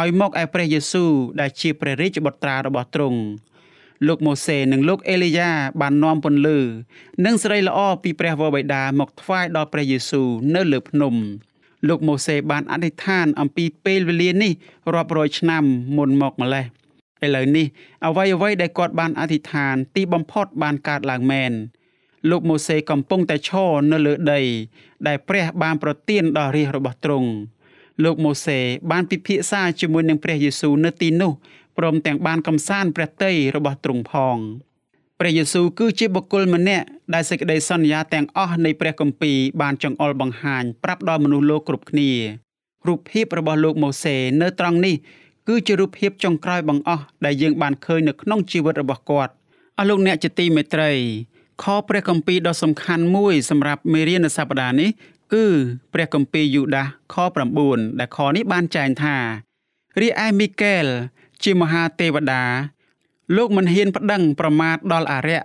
[0.00, 1.10] ឲ្យមកឯព្រះយេស៊ូវ
[1.40, 3.20] ដែលជាព្រះរាជបុត្រារបស់ទ្រង់
[4.06, 6.58] លោកម៉ូសេនិងលោកអេលីយ៉ាបាននាំពន្លឺ
[7.24, 11.14] និងសេរីល្អពីព្រះវរបិតាមកថ្វាយដល់ព្រះយេស៊ូវនៅលើភ្នំ
[11.88, 14.52] លោកម៉ូសេបានអធិដ្ឋានអំពីពេលវេលានេះ
[14.94, 15.64] រាប់រយឆ្នាំ
[15.96, 16.66] មុនមកម្លេះ
[17.24, 17.66] ឥឡូវនេះ
[18.06, 21.52] អ្វីអ្វីដែលគាត់បានអធិដ្ឋានទីបំផុតបានកើតឡើងមែន
[22.30, 24.40] លោកម៉ូសេកំពុងតែឈរនៅលើដី
[25.06, 27.30] ដែលព្រះបានប្រទានដល់រាជរបស់ទ្រង់
[28.04, 28.58] លោកម៉ូសេ
[28.90, 31.32] បានពិភាក្សាជាមួយនឹងព្រះយេស៊ូវនៅទីនោះ
[31.78, 34.38] ព្រមទាំងបានកំសាន្តព្រះតីរបស់ទ្រង់ផង
[35.20, 42.10] ព្រះយេស៊ូវគឺជាបុគ្គលម្នាក់ដែលសេចក្តីសន្យាទាំងអស់នៃព្រះគម្ពីរបានចង្អុលបង្ហាញប្រាប់ដល់មនុស្សលោកគ្រប់គ្នា
[42.86, 44.94] រូបភាពរបស់លោកម៉ូសេនៅត្រង់នេះ
[45.48, 49.32] គឺជារូបភាពចុងក្រោយបង្អស់ដែលយើងបានឃើញនៅក្នុងជីវិតរបស់គាត់
[49.78, 50.92] អស់លោកអ្នកជាទីមេត្រី
[51.62, 54.90] ខព្រះគម្ពីរដ៏សំខាន់មួយសម្រាប់មេរៀននៅសប្តាហ៍នេះ
[55.32, 55.44] គឺ
[55.92, 57.16] ព្រះគម្ពីរយូដាសខ
[57.58, 59.16] 9ដែលខនេះបានចែងថា
[60.00, 60.86] រីឯមីកែល
[61.44, 62.42] ជាមហាទេវតា
[63.36, 65.42] លោកមិនហ៊ានប្តឹងប្រមាថដល់អរិយ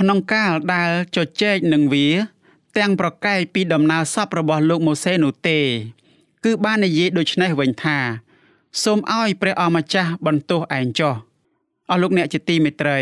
[0.00, 2.06] ក្នុងកាលដែលជជែកនឹងវា
[2.78, 5.58] ទាំងប្រកែកពីដំណើរសពរបស់លោកម៉ូសេនោះទេ
[6.44, 7.98] គឺបាននិយាយដូចនេះវិញថា
[8.84, 11.14] សូមឲ្យព្រះអម្ចាស់បន្ទោសឯងចុះ
[11.90, 13.00] អស់លោកអ្នកជាទីមេត្រី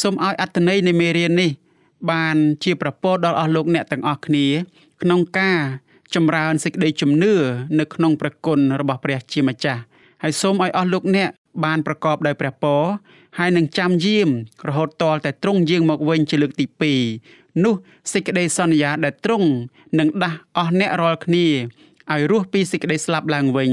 [0.00, 1.50] សូមឲ្យអត្តន័យនៃមេរៀននេះ
[2.10, 4.46] បានជាប្រពោដល់អស់លោកអ្នកទាំងអស់គ្នា
[5.02, 5.58] ក្នុងការ
[6.14, 7.34] ចម្រើនសេចក្តីជំនឿ
[7.78, 9.80] នៅក្នុងព្រះគុណរបស់ព្រះជាម្ចាស់
[10.22, 11.28] ហើយសូមឲ្យអស់លោកអ្នក
[11.64, 12.82] បានប្រកបដោយព្រះពរ
[13.38, 14.28] ហើយនឹងចាំយាម
[14.68, 16.66] រហូតតតែទ្រង់យាងមកវិញជាលើកទី
[17.14, 17.74] 2នោះ
[18.12, 19.48] សេចក្តីសន្យាដែលទ្រង់
[19.98, 21.46] នឹងដាស់អស់អ្នករាល់គ្នា
[22.12, 23.70] ឲ្យរស់ពីសេចក្តីស្លាប់ឡើងវិញ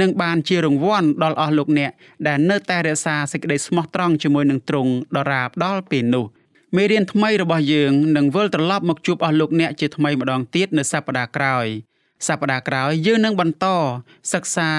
[0.00, 1.90] នឹងបានជារង្វាន់ដល់អស់លោកអ្នក
[2.26, 6.26] ដែលនៅតែរក្សាសេចក្តីស្មោះត្រង់ជាមួយនឹងទ្រង់ដរាបដល់ពេលនោះ
[6.76, 11.66] មេរៀនថ្មីរបស់យើងនឹងវិលត្រឡប់មកជួបអស់លោកអ្នកជាថ្មីម្ដងទៀតនៅសប្តាហ៍ក្រោយ
[12.26, 13.66] សប្តាហ៍ក្រោយយើងនឹងបន្ត
[14.32, 14.70] សិក្សា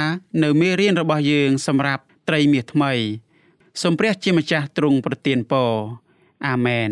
[0.43, 2.93] នៅមេរៀនរបស់យើងសម្រាប់ត្រីមាសថ្មី
[3.81, 5.71] សូមព្រះជាម្ចាស់ទ្រង់ប្រទានពរ
[6.47, 6.91] អាមែន